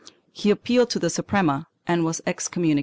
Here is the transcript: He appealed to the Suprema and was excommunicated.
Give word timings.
He 0.33 0.49
appealed 0.49 0.89
to 0.89 0.97
the 0.97 1.11
Suprema 1.11 1.67
and 1.85 2.03
was 2.03 2.23
excommunicated. 2.25 2.79